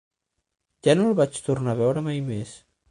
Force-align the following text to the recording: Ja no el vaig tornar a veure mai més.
Ja 0.87 0.95
no 0.97 1.05
el 1.11 1.15
vaig 1.21 1.39
tornar 1.51 1.77
a 1.77 1.81
veure 1.85 2.07
mai 2.09 2.25
més. 2.33 2.59